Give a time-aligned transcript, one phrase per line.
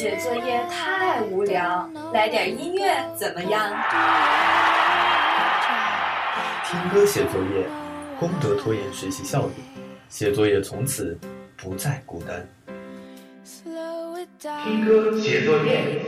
[0.00, 3.70] 写作业太无聊，来点音乐怎么样？
[6.64, 7.66] 听歌写作业，
[8.18, 9.52] 功德拖延学习效率，
[10.08, 11.18] 写作业从此
[11.54, 12.48] 不再孤单。
[14.64, 16.00] 听歌写作业。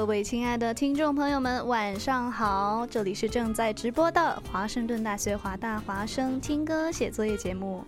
[0.00, 2.86] 各位亲爱的听众朋友们，晚上好！
[2.86, 7.84] 这里是正在直播的华盛顿大学华大华生听歌写作业节目，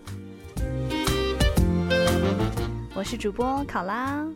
[2.94, 4.26] 我是主播考拉。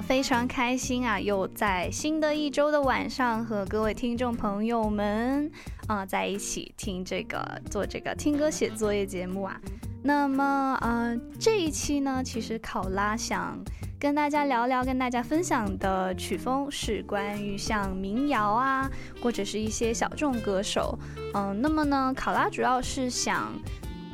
[0.00, 1.18] 非常开心啊！
[1.18, 5.50] 又在新的一周的晚上和各位听众朋友们。
[5.86, 9.58] 啊，在一起听这个做这个听歌写作业节目啊。
[10.02, 13.58] 那么，呃，这一期呢，其实考拉想
[13.98, 18.90] 跟大家聊聊，跟大家分享的曲风是关于像民谣啊，
[19.22, 20.98] 或者是一些小众歌手。
[21.34, 23.52] 嗯，那么呢，考拉主要是想。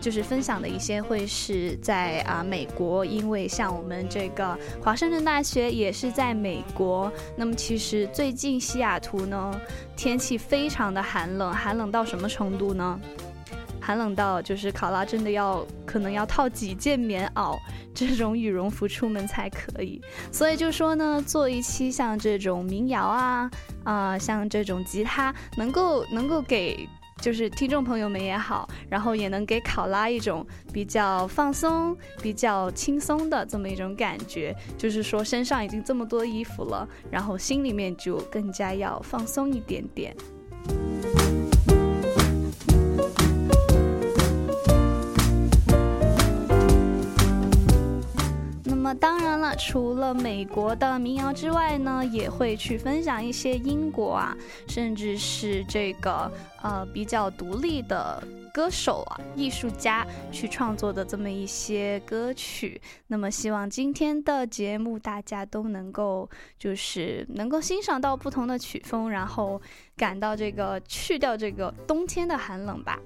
[0.05, 7.11] 就是分享的一些会是在啊美国，因为像我们这个华盛顿大学也是在美国。
[7.35, 9.59] 那么其实最近西雅图呢，
[9.97, 13.01] 天气非常的寒冷，寒冷到什么程度呢？
[13.81, 17.59] 寒冷到就是考拉真的要可能要套几件棉袄
[17.95, 19.99] 这种羽绒服出门才可以。
[20.31, 23.51] 所以就说呢，做一期像这种民谣啊
[23.85, 26.87] 啊，像这种吉他能够能够给。
[27.21, 34.55] 就是听众朋友们也好，然后也能给考拉一种比较放松、比较轻松的这么一种感觉。
[34.77, 40.15] 就是说身上已经这么多衣服了，然后心里面就更加要放松一点点。
[48.85, 54.37] 么当然了，除了美国的民谣之外呢，也会去分享一些英国啊，
[54.69, 56.31] 甚至是这个
[56.63, 62.79] 呃比较独立的歌手啊、艺术家去创作的这么一些歌曲。
[63.07, 66.29] 那么希望今天的节目大家都能够
[66.59, 69.63] 就是能够欣赏到不同的曲风，然后
[69.97, 73.01] 感到这个去掉这个冬天的寒冷吧。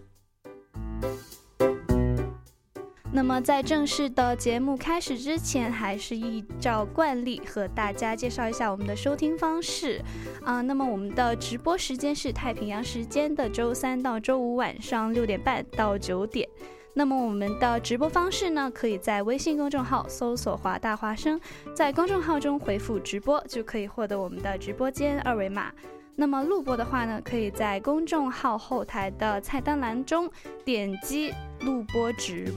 [3.11, 10.01] 那么在正式的节目开始之前，还是依照惯例和大家介绍一下我们的收听方式
[10.45, 10.61] 啊。
[10.61, 16.47] 那么我们的直播时间是太平洋时间的周三到周五晚上六点半到九点。
[16.93, 21.41] 那么我们的直播方式呢，可以在微信公众号搜索“华大华声”，
[21.75, 25.73] 在公众号中回复“直播”就可以获得我们的直播间二维码。
[26.21, 30.29] 那么录播的话呢，可以在公众号后台的菜单栏中
[30.65, 32.53] 点击录播直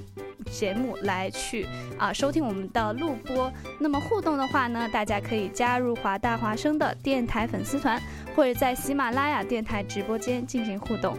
[0.52, 3.54] 节目来去啊收听我们的录播。
[3.80, 8.02] 那么互动的话呢，大家可以加入华大华生的电台粉丝团，
[8.36, 11.16] 或者在喜马拉雅电台直播间进行互动。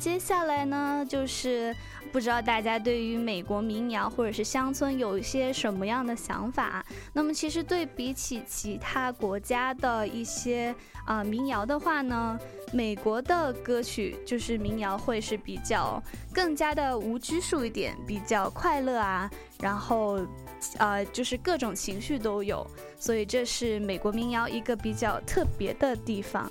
[0.00, 1.76] 接下来呢，就是
[2.10, 6.82] 不知道大家对于美国民谣或者是乡村有一些什么样的想法？
[7.12, 10.74] 那么其实对比起其他国家的一些
[11.04, 12.38] 啊民谣的话呢，
[12.72, 16.02] 美国的歌曲就是民谣会是比较
[16.32, 19.30] 更加的无拘束一点，比较快乐啊，
[19.60, 20.18] 然后
[20.78, 22.66] 呃就是各种情绪都有，
[22.98, 26.50] 所以这是美国民谣一个比较特别的地方。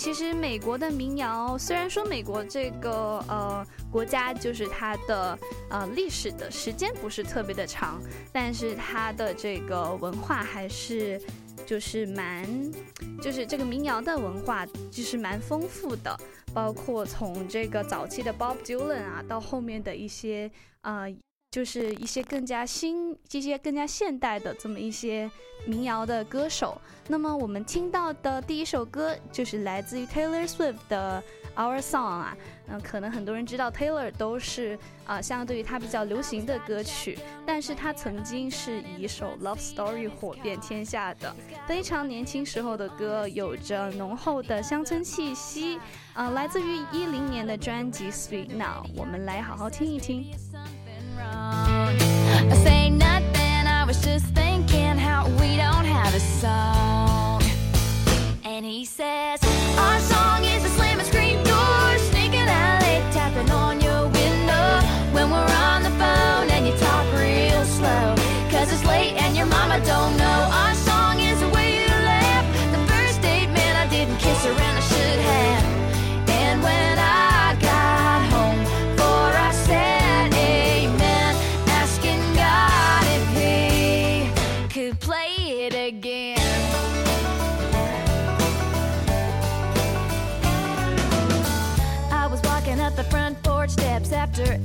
[0.00, 5.38] 其实美国的民谣，虽然说美国这个呃国家就是它的
[5.68, 8.00] 呃历史的时间不是特别的长，
[8.32, 11.20] 但是它的这个文化还是
[11.66, 12.48] 就是蛮，
[13.20, 16.18] 就是这个民谣的文化就是蛮丰富的，
[16.54, 20.50] 包括从这个早期的 Bob Dylan 啊，到后面的一些
[20.80, 21.14] 呃。
[21.50, 25.28] 就是一些更加新、这些更加现代的这么一些
[25.66, 26.80] 民谣的歌手。
[27.08, 31.20] 那么我们听到的第一首歌就是来自于 Taylor Swift 的
[31.60, 32.36] 《Our Song》啊。
[32.68, 41.34] 嗯，可能很多人知道 Taylor 都是啊，相对于他比较流行的歌曲，但是他曾经是以一首《Love Story》火遍天下的。
[41.66, 45.80] 非常年轻时候的歌，有着浓厚的乡村气息。
[46.14, 50.26] 啊，来自于一零年的专辑《Sweet Now》，我们来好好听一听。
[58.60, 59.40] and he says,
[59.78, 60.69] Our song is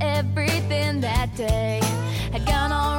[0.02, 1.82] everything that day.
[2.32, 2.95] Had gone all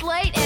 [0.00, 0.39] Cause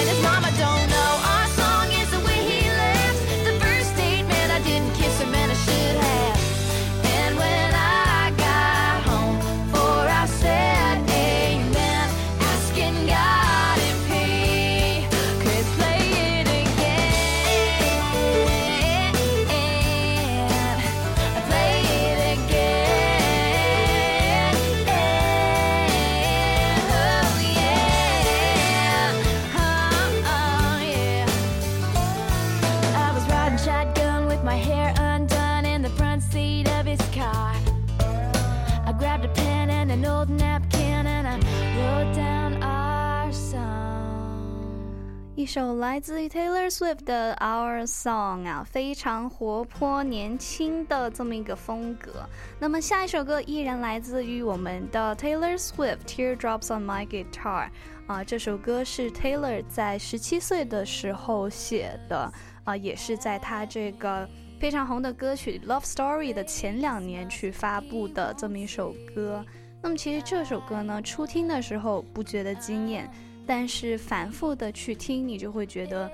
[45.44, 52.26] 一首来自于 Taylor Swift 的 Our Song 啊，非常活泼年轻的这么一个风格。
[52.58, 57.68] 那么下一首歌依然来自于我们的 Taylor Swift Teardrops on My Guitar
[58.06, 62.32] 啊，这首歌是 Taylor 在十七岁的时候写的
[62.64, 64.26] 啊，也是在他这个
[64.58, 69.44] 非常红的歌曲《Love Story》的前两年去发布的这么一首歌。
[69.82, 73.06] 那么其实这首歌呢，初听的时候不觉得惊艳，
[73.46, 76.10] 但是反复的去听，你就会觉得，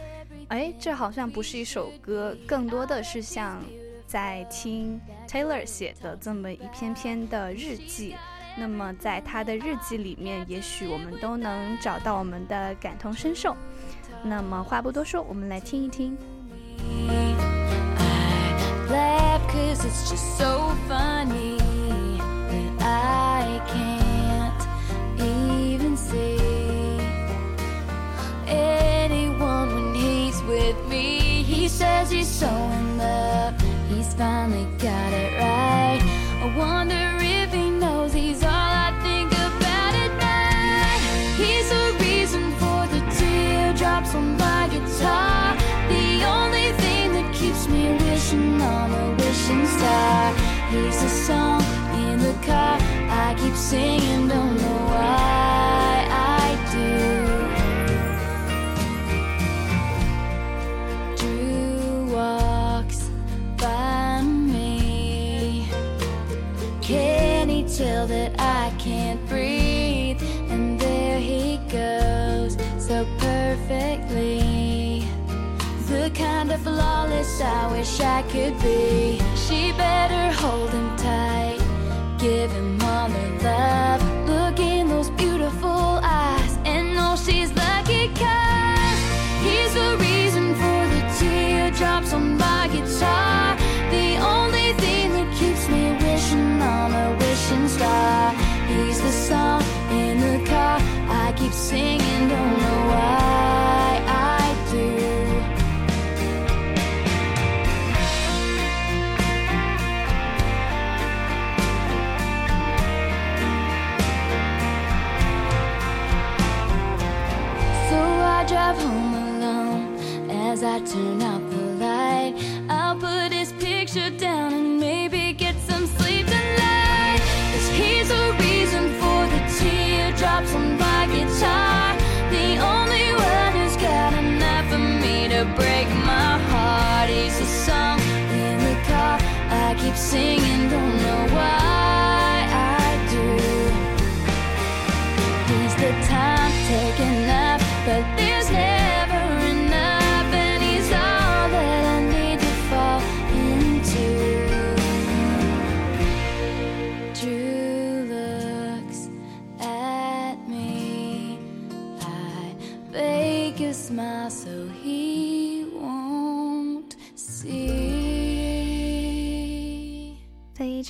[0.49, 3.63] 哎，这好像不是一首歌，更多的是像
[4.07, 8.17] 在听 Taylor 写的这么一篇篇的日记。
[8.59, 13.57] 那么在他的日记里面，也许我们都能找到我们的感同身受。
[14.25, 16.17] 那么话不多说，我们来听一听。
[19.53, 21.59] Cause it's just so funny
[22.79, 24.00] that I can't
[78.59, 79.00] baby.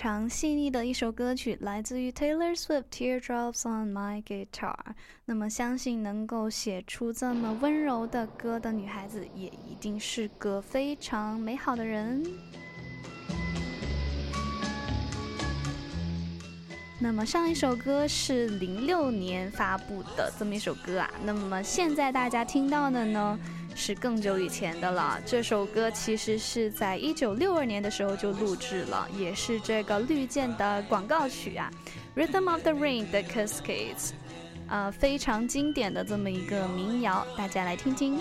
[0.01, 4.75] 常细腻的一首歌曲来自于 taylor swift teardrops on my guitar
[5.27, 12.25] 那么相信能够写出这么温柔的歌的女孩子也一定是个非常美好的人。
[17.03, 23.39] 那么上一首歌是零六年发布的这么一首歌啊那么现在大家听到的呢
[23.81, 25.19] 是更久以前的了。
[25.25, 31.71] 这首歌其实是在一九六二年的时候就录制了，也是这个绿箭的广告曲啊，
[32.21, 34.11] 《Rhythm of the Rain》的《Cascades》
[34.69, 38.21] 啊，非常经典的这么一个民谣，大家来听听。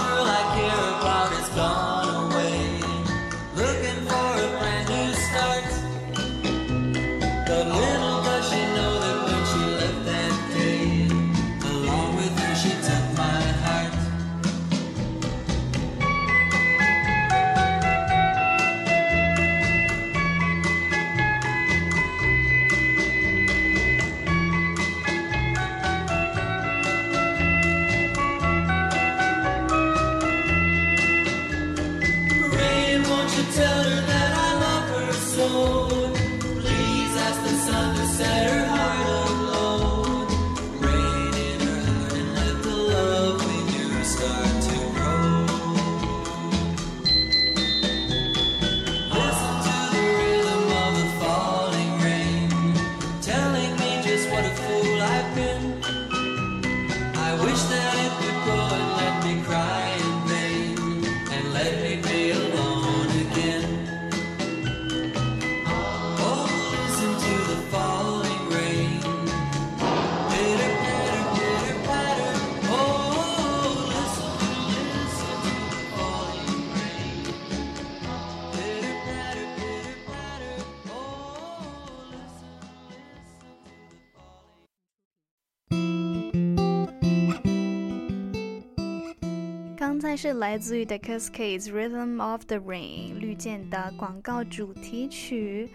[90.21, 95.67] 是来自于 The Cascades Rhythm of the Rain 绿箭的广告主题曲。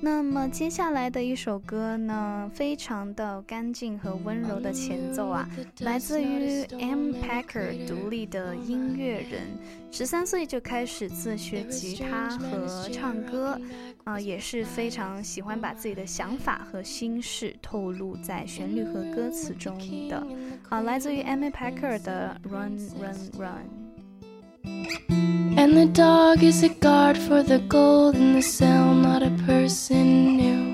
[0.00, 5.46] 那么接下来的一首歌呢，非常的干净和温柔的前奏啊，
[5.80, 7.10] 来自于 M.
[7.16, 9.42] Packer 独立的音乐人，
[9.90, 13.60] 十三岁就开始自学吉他和唱歌，
[14.04, 19.76] 啊、也是非常喜欢把自己的想法和心事透露在旋律和歌词中
[20.08, 20.26] 的，
[20.70, 21.44] 啊、来自于 M.
[21.48, 23.79] Packer 的 Run Run Run。
[24.64, 30.69] And the dog is a guard for the gold in the cell, not a person new.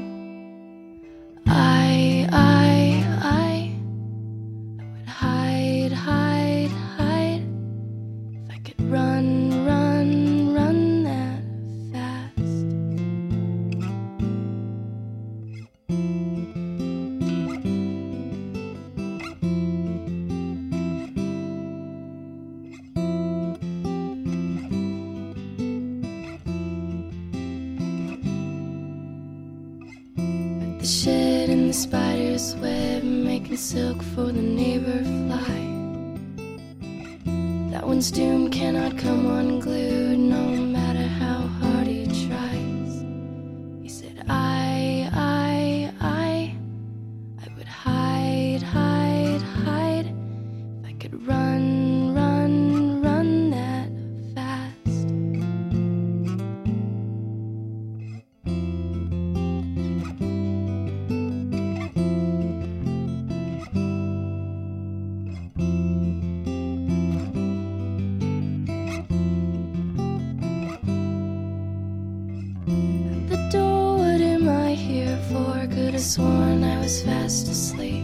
[72.66, 75.68] The door, what am I here for?
[75.68, 78.02] Could have sworn I was fast asleep.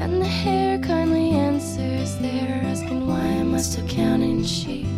[0.00, 4.95] And the hair kindly answers there, asking why am I still counting sheep?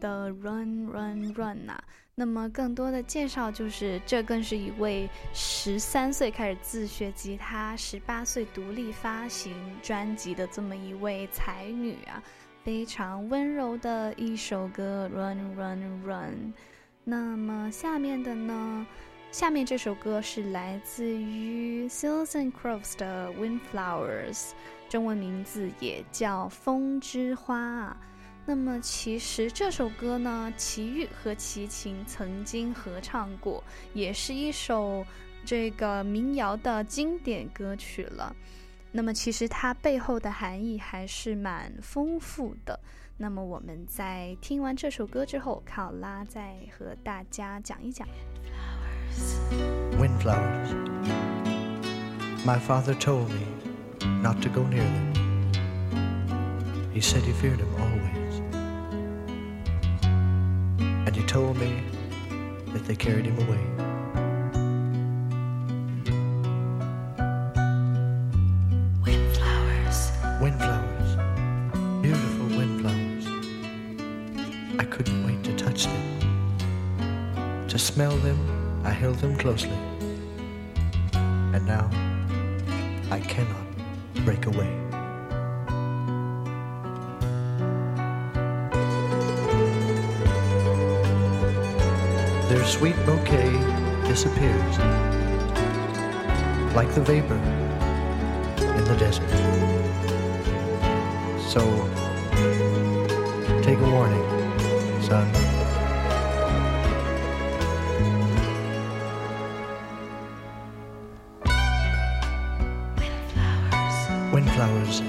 [0.00, 1.78] 的 Run Run Run 呐、
[2.14, 12.22] 那么更多的介绍就是，这更是一位十三岁开始自学吉他，十八岁独立发行专辑的这么一位才女啊，
[12.64, 16.54] 非常温柔的一首歌 Run Run Run。
[17.04, 18.86] 那么下面的呢？
[19.30, 24.52] 下面这首歌是来自于 Susan Croft 的 Windflowers，
[24.88, 27.96] 中文名字也叫风之花啊。
[28.48, 35.04] 那么其实这首歌呢，齐豫和齐秦曾经合唱过，也是一首
[35.44, 38.34] 这个民谣的经典歌曲了。
[38.90, 42.80] 那么其实它背后的含义还是蛮丰富的。
[43.18, 48.08] 那么我们在听完这首歌之后，考拉再和大家讲一讲。
[50.00, 50.70] winflowers
[52.46, 53.42] My father told me
[54.22, 55.12] not to go near them.
[56.94, 58.07] He said he feared them always.
[61.18, 61.82] He told me
[62.72, 63.58] that they carried him away.
[69.04, 70.12] Windflowers.
[70.40, 71.16] Windflowers.
[72.02, 73.26] Beautiful windflowers.
[74.78, 77.66] I couldn't wait to touch them.
[77.66, 78.38] To smell them,
[78.84, 79.78] I held them closely.
[81.52, 81.90] And now,
[83.10, 83.66] I cannot
[84.24, 84.87] break away.
[92.78, 93.50] Sweet bouquet
[94.06, 94.78] disappears
[96.76, 97.34] like the vapor
[98.76, 99.28] in the desert.
[101.48, 101.60] So,
[103.62, 104.22] take a warning,
[105.02, 105.26] son.
[114.32, 115.00] Windflowers,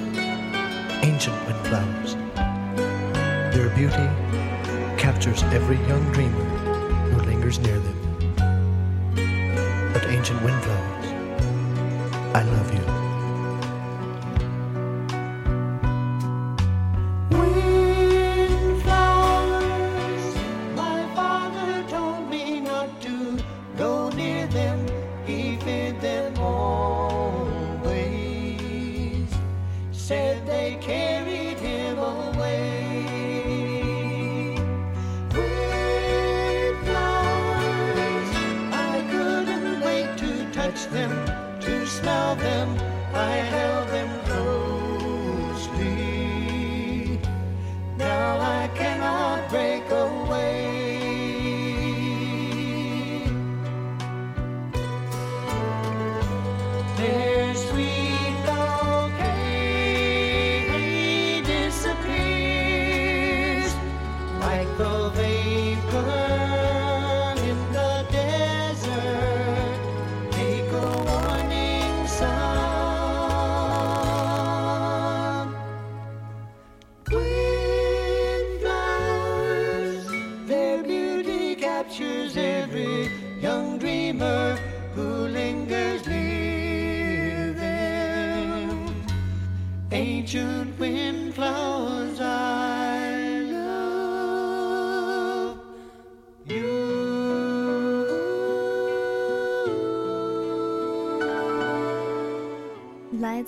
[1.03, 2.15] ancient windflowers.
[3.53, 4.09] Their beauty
[4.97, 6.11] captures every young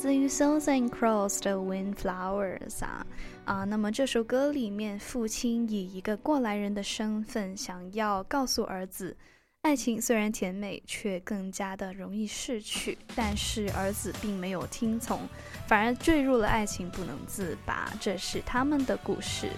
[0.01, 3.05] 自于 Southern Cross 的 Windflowers 啊
[3.45, 9.15] 啊，那么这首歌里面，父亲以一个过来人的身份，想要告诉儿子，
[9.61, 12.97] 爱情虽然甜美，却更加的容易逝去。
[13.15, 15.19] 但是儿子并没有听从，
[15.67, 17.93] 反而坠入了爱情不能自拔。
[17.99, 19.51] 这是他们的故事。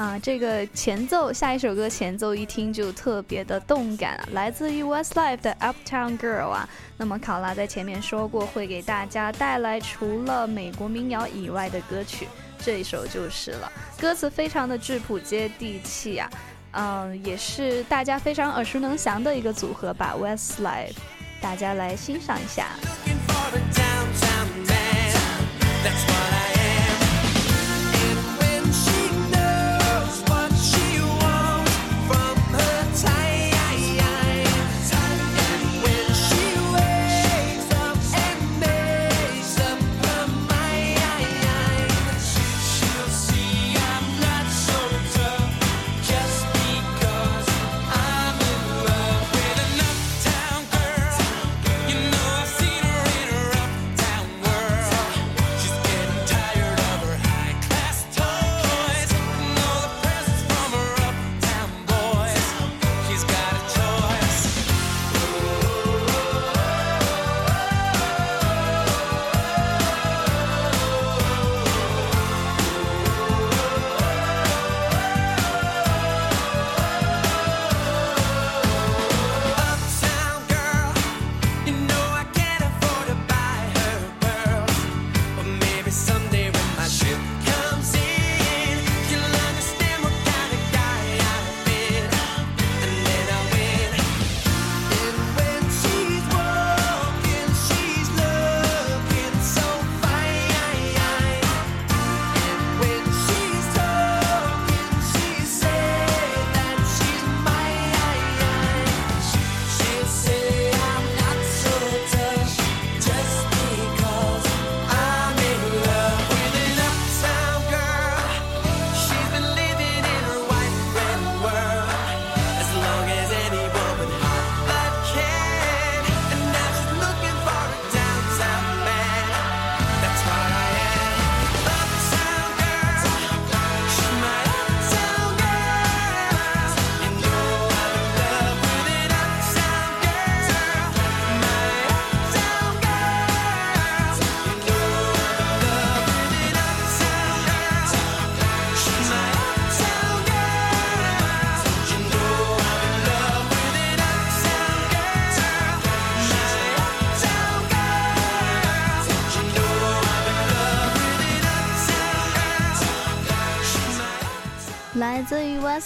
[0.00, 6.66] 啊，这个前奏，下一首歌前奏一听就特别的动感啊，来自于 Westlife 的 Uptown Girl 啊。
[6.96, 12.26] 那么考拉在前面说过，会给大家带来除了美国民谣以外的歌曲，
[12.64, 13.70] 这一首就是了。
[14.00, 16.30] 歌词非常的质朴接地气啊，
[16.70, 20.94] 嗯，也是大家非常耳熟能详的一个组合吧，Westlife，
[21.42, 22.68] 大家来欣赏一下。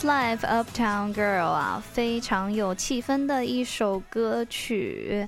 [0.04, 5.26] Life Uptown Girl 啊，非常有气氛的一首歌曲。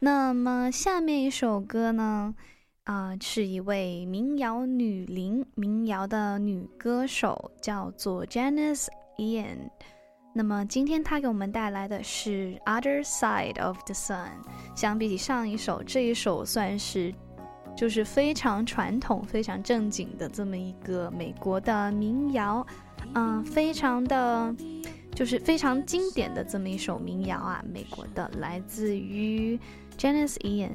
[0.00, 2.34] 那么下面一首歌呢，
[2.84, 9.70] 啊、是一位民谣女伶，民谣的女歌手，叫做 Janice Ian。
[10.34, 14.26] 那么今天她给我们带来的是《Other Side of the Sun》。
[14.76, 17.14] 相比起上一首，这一首算是
[17.74, 22.66] 就是非常传统、非常正经的这么一个美国的民谣，
[23.14, 24.54] 嗯、非常的
[25.14, 29.58] 就是非常经典的这么一首民谣啊，美国的，来自于
[29.98, 30.70] Janice Ian。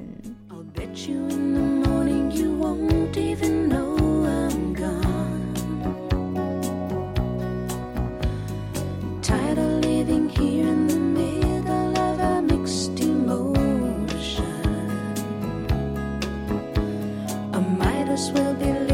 [18.36, 18.93] I'll be late.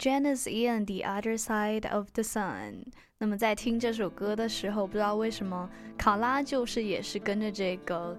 [0.00, 2.72] Janice Ian《The Other Side of the Sun》。
[3.18, 8.18] 那么在听这首歌的时候，不知道为什么考拉就是也是跟着这个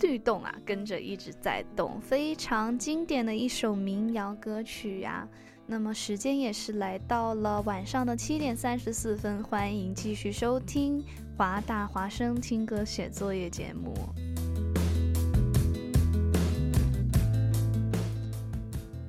[0.00, 5.28] 律动啊，跟着一直在动，非常经典的一首民谣歌曲呀、
[5.66, 11.04] 那么时间也是来到了晚上的七点三十四分，欢迎继续收听
[11.36, 13.92] 华大华声听歌写作业节目。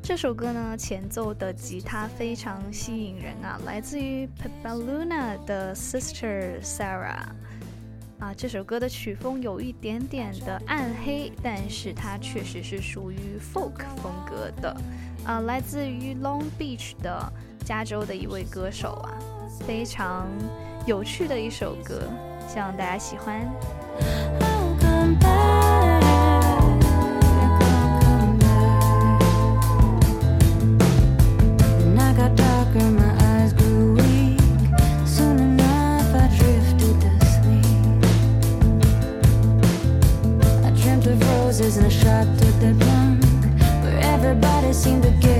[0.07, 7.25] 这首歌呢，前奏的吉他非常吸引人啊，来自于 Pepaluna 的 Sister Sarah。
[8.19, 13.17] 啊，这首歌的曲风有一点点的暗黑，但是它确实是属于
[13.51, 14.77] folk 风格的。
[15.25, 17.33] 啊，来自于 Long Beach 的
[17.65, 19.09] 加州的一位歌手啊，
[19.65, 20.27] 非常
[20.85, 22.03] 有趣的一首歌。
[22.47, 23.41] 希望大家喜欢。
[44.75, 45.34] seem to get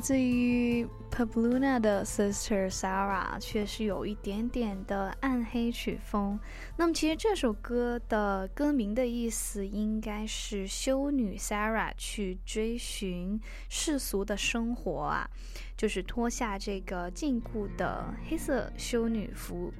[0.00, 6.40] 自于 Pabluna 的 Sister Sarah 却是有一点点的暗黑曲风。
[6.76, 13.38] 那么，其实这首歌的歌名的意思应该是修女 Sarah 去追寻
[13.68, 15.28] 世俗的生活啊，
[15.76, 19.72] 就是脱下这个禁锢的黑色修女服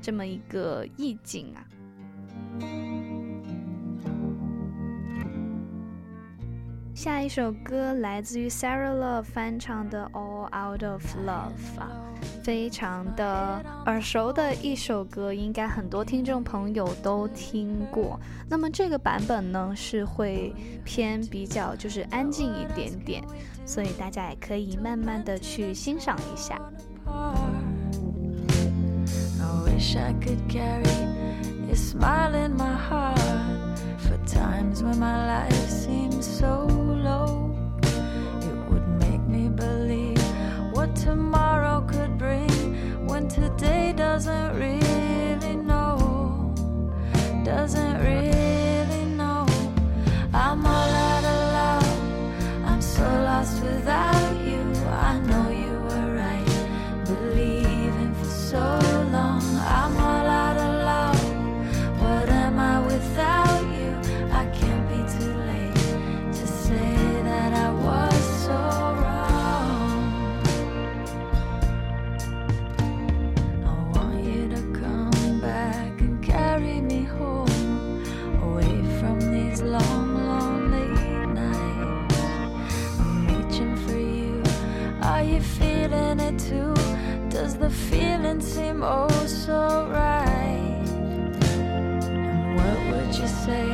[0.00, 2.95] 这么一个意境啊。
[6.96, 11.90] 下一首歌来自于 Sarah Love 翻唱的《All Out of Love》啊，
[12.42, 18.18] 非常的耳熟的一首歌，应该很多听众朋友都听过。
[18.48, 20.54] 那么这个版本呢，是会
[20.86, 23.22] 偏比较就是安静一点点，
[23.66, 26.58] 所以大家也可以慢慢的去欣赏一下。
[36.22, 36.85] So
[89.46, 89.92] so?
[92.10, 93.70] And what would you say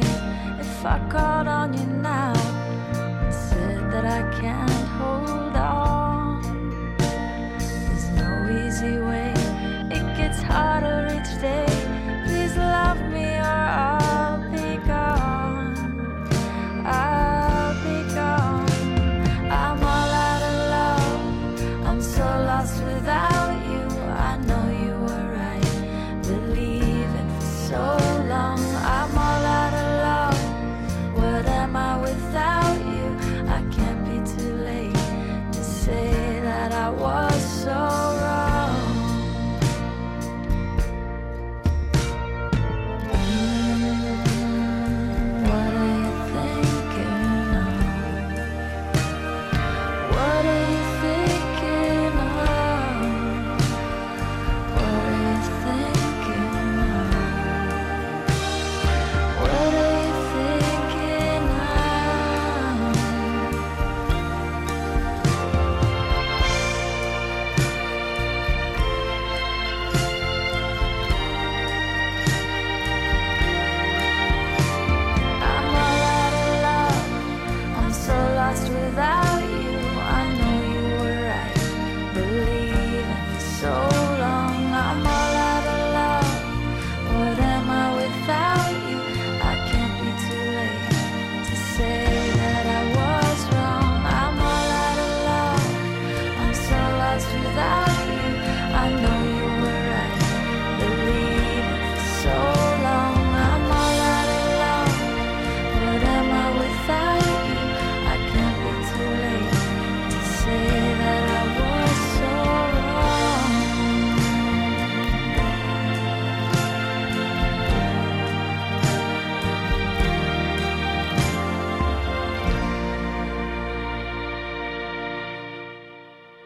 [0.60, 1.31] if I called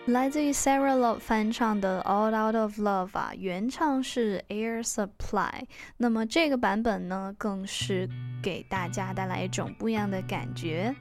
[0.07, 5.64] 来自于 Sarah Love 翻唱的《All Out of Love》啊，原唱是 Air Supply。
[5.96, 8.09] 那么这个版本呢，更是
[8.40, 10.94] 给大家带来一种不一样的感觉。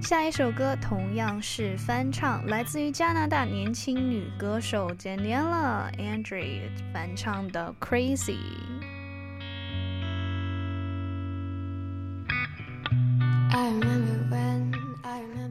[0.00, 8.36] 下一首歌同样是翻唱，来自于加拿大年轻女歌手 Daniela Andre 翻唱的《Crazy》。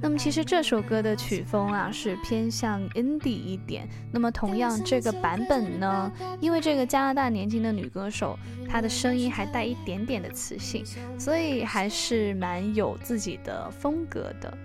[0.02, 3.88] 那么其实这首歌的曲风啊是偏向 indie 一点。
[4.12, 8.38] 那么同样这个版本呢，因为这个加拿大年轻的女歌手，
[8.70, 10.84] 她的声音还带一点点的磁性，
[11.18, 14.58] 所以还是蛮有自己的风格的。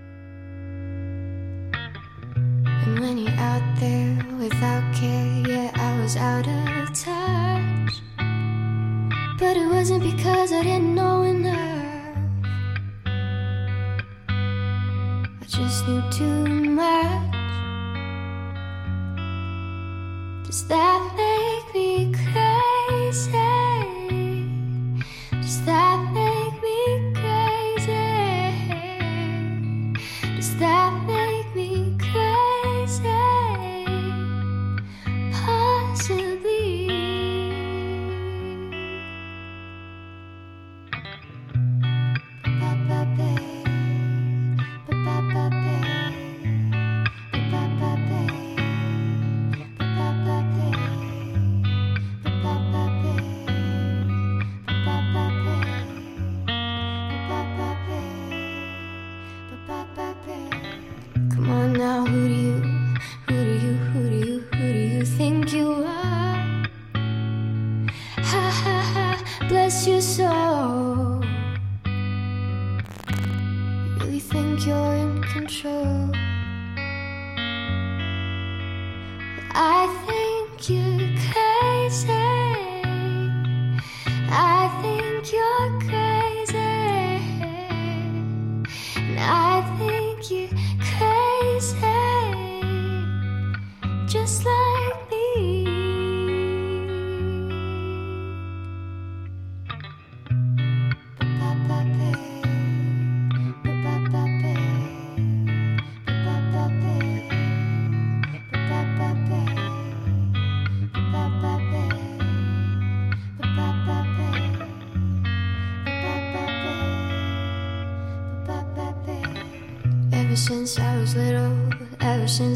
[2.84, 8.03] And when you're out there without care, yeah, I was out of touch.
[9.38, 11.91] But it wasn't because I didn't know enough.
[15.53, 17.33] Just knew too much.
[20.47, 23.41] Does that make me crazy?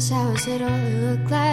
[0.07, 0.69] flowers it all.
[0.69, 1.46] It looked like.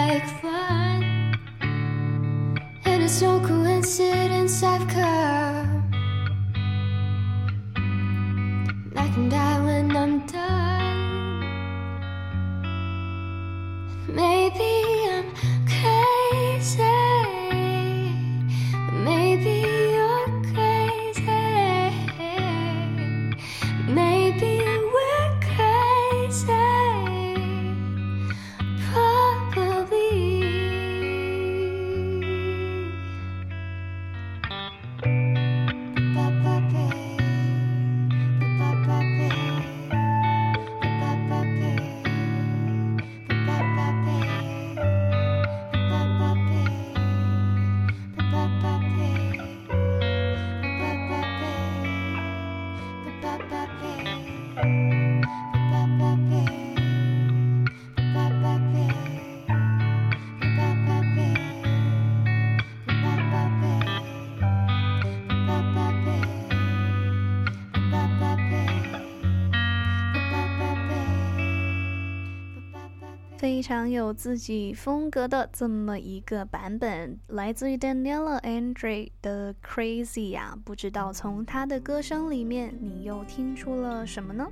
[73.45, 84.47] 非常有自己风格的这么一个版本，来自于 Daniela Andre 的 Crazy 呀、不知道从他的歌声里面，你又听出了什么呢？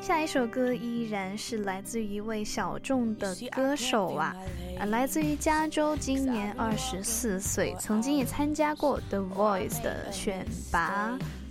[0.00, 4.34] 下一首歌依然是来自于一位小众的歌手啊，
[4.80, 11.16] 啊，来自于加州，今年二十四岁，曾经也参加过 The Voice 的选拔。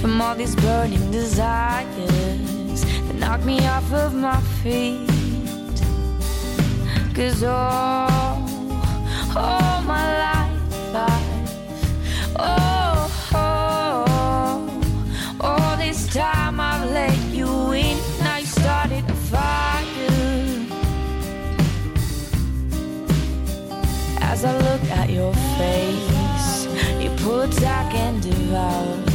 [0.00, 2.84] from all these burning desires.
[3.06, 5.08] That knock me off of my feet.
[7.14, 8.42] Cause all,
[9.34, 11.50] all my life I've,
[12.38, 14.06] oh, oh,
[15.40, 17.98] all this time I've let you in.
[18.22, 19.84] Now you started a fire.
[24.20, 26.66] As I look at your face,
[27.02, 29.05] you pull attack and devour.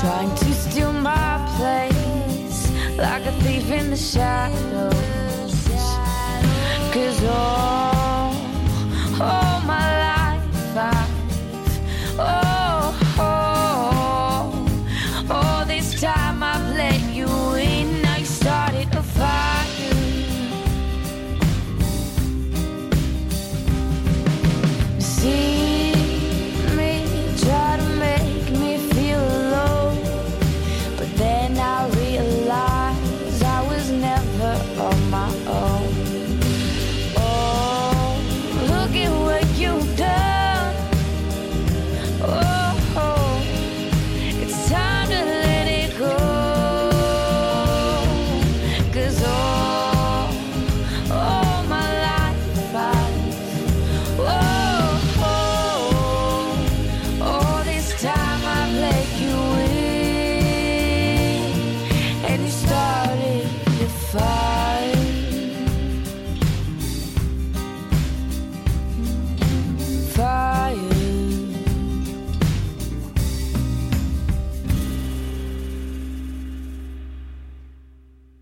[0.00, 4.94] Trying to steal my place like a thief in the shadows.
[6.90, 8.34] Cause all,
[9.20, 9.49] all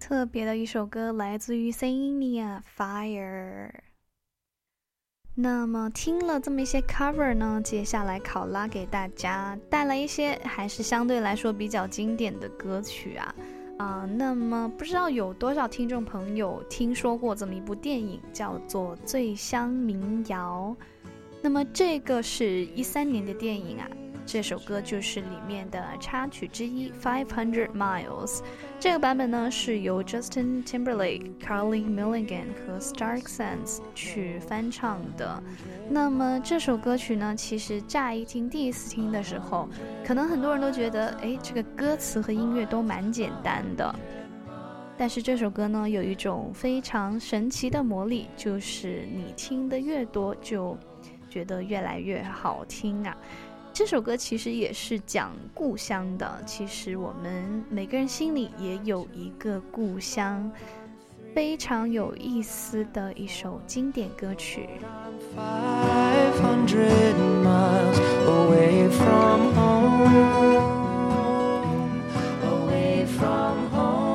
[0.09, 3.71] 特别的一首歌，来自于 Sania Fire。
[5.35, 13.35] 那么听了这么一些 cover 呢，接下来考拉给大家带来一些还是相对来说比较经典的歌曲啊
[13.77, 20.75] 啊、那么不知道有多少听众朋友听说过这么一部电影，叫做《醉乡民谣》。
[21.43, 23.87] 那么这个是一三年的电影啊，
[24.31, 28.26] 这首歌就是里面的插曲之一《Five Hundred Miles》。
[28.79, 35.43] 这个版本呢是由 Justin Timberlake、Carly Milligan 和 Stark Sands 去翻唱的。
[35.89, 39.66] 那么这首歌曲呢，其实乍一听、第一次听的时候，
[40.05, 43.95] 可能很多人都觉得，哎，这个歌词和音乐都蛮简单的。
[44.99, 50.76] 但是这首歌呢，有一种非常神奇的魔力，就是你听的越多，就
[51.31, 53.16] 觉得越来越好听啊。
[53.79, 60.51] 这首歌其实也是讲故乡的，其实我们每个人心里也有一个故乡，
[61.33, 64.68] 非常有意思的一首经典歌曲。
[65.37, 67.14] Five hundred
[67.45, 70.09] miles away from home.
[72.43, 74.08] Away from home,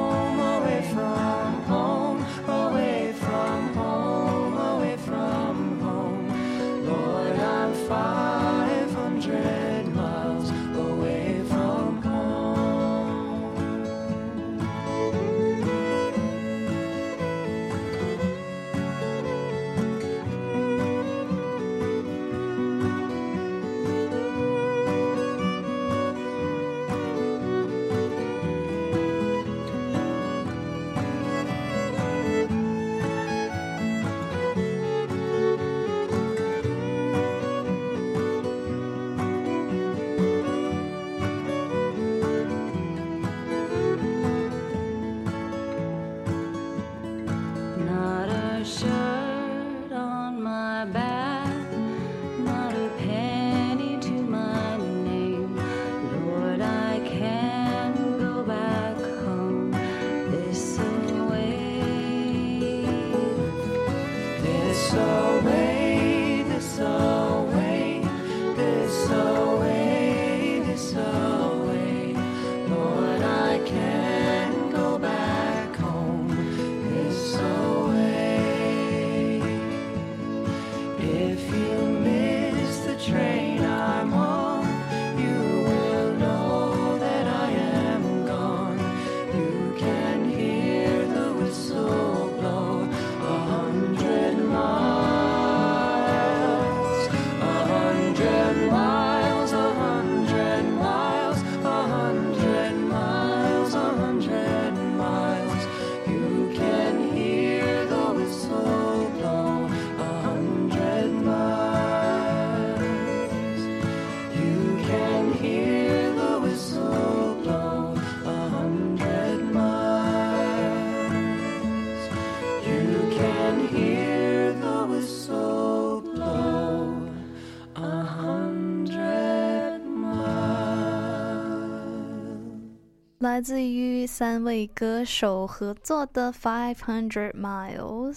[133.24, 138.16] 来自于三位歌手合作的《Five Hundred Miles》，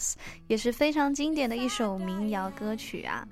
[0.48, 3.26] 也是非常经典的一首民谣歌曲啊。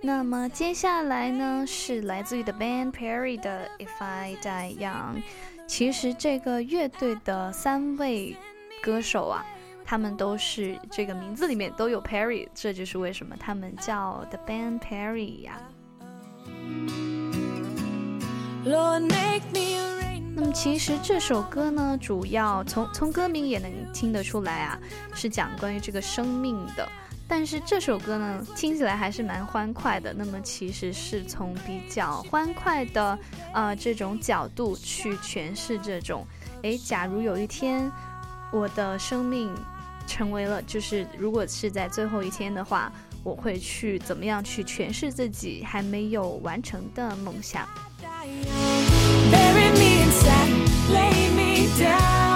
[0.00, 5.16] 那么接下来呢，是来自于 The Band Perry 的《If I Die Young》。
[5.66, 8.34] 其实这个乐队的三位
[8.82, 9.44] 歌手啊，
[9.84, 15.60] 他们都是这个名字里面都有 Perry，这就是为什么他们叫 The Band Perry 呀。
[20.40, 24.78] 那么其实这首歌呢，主要从从歌名也能听得出来啊，
[25.12, 26.88] 是讲关于这个生命的。
[27.26, 30.14] 但是这首歌呢，听起来还是蛮欢快的。
[30.14, 33.18] 那么其实是从比较欢快的
[33.52, 36.24] 呃这种角度去诠释这种，
[36.62, 37.90] 诶，假如有一天
[38.52, 39.52] 我的生命
[40.06, 42.92] 成为了，就是如果是在最后一天的话，
[43.24, 47.66] 我会去怎么样去诠释自己还没有完成的梦想。
[50.28, 50.48] that
[50.90, 52.27] lay me down.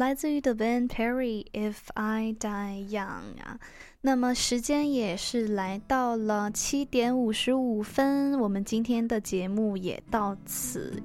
[0.00, 3.60] 来自于 The Van Perry If I Die Young》啊，
[4.00, 11.02] 那么时间也是来到了七点五十五分，我们今天的节目也到此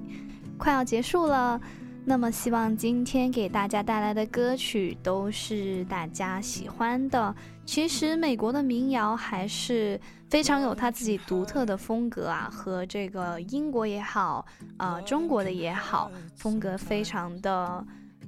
[0.56, 1.60] 快要结束了。
[2.06, 7.34] 那么希望今天给大家带来的歌曲都是大家喜欢的。
[7.66, 14.46] 其实美国的民谣还是非常有它自己独特的风格啊，和这个英国也好，
[14.78, 17.84] 啊、中国的也好，风格非常的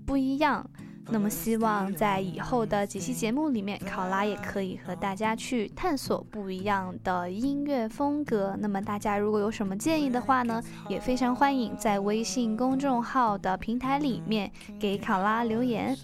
[0.08, 0.64] 不一样。
[1.10, 8.56] 那么希望在以后的几期节目里面，考拉也可以和大家去探索不一样的音乐风格。
[8.58, 14.50] 那么大家如果有什么建议的话呢，也非常欢迎在微信公众号的平台里面
[14.80, 15.96] 给考拉留言。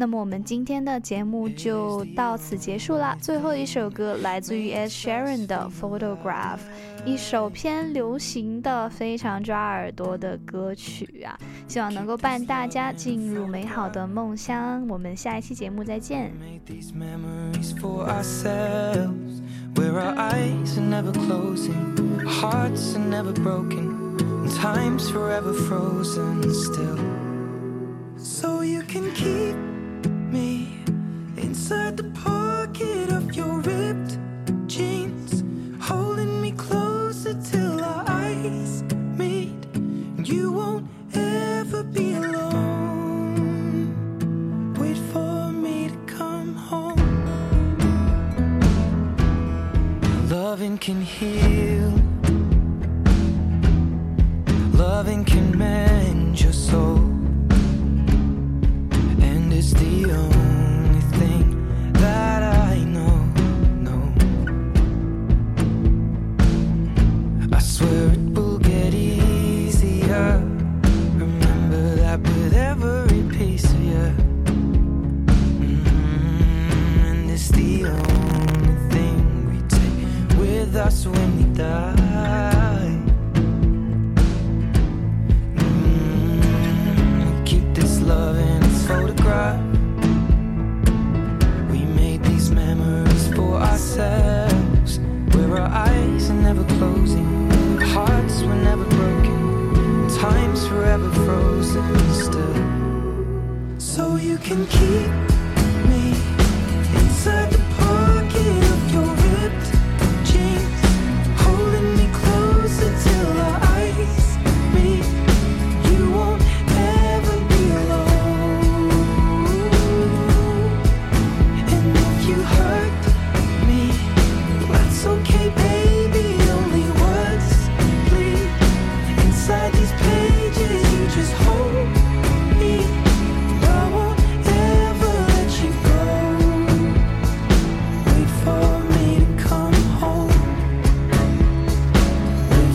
[0.00, 3.18] 那么我们今天的节目就到此结束啦。
[3.20, 6.58] 最后一首歌来自于 Ed Sheeran 的《Photograph》，
[7.04, 11.36] 一首偏流行的、非常抓耳朵的歌曲啊，
[11.66, 14.86] 希望能够伴大家进入美好的梦乡。
[14.86, 16.30] 我们下一期节目再见。
[16.64, 19.42] these memories for ourselves
[30.32, 30.68] me
[31.36, 34.18] inside the pocket of your ripped
[34.66, 35.42] jeans,
[35.80, 38.82] holding me closer till our eyes
[39.16, 39.54] meet.
[40.22, 43.94] You won't ever be alone.
[44.78, 46.98] Wait for me to come home.
[50.28, 51.67] Loving can heal.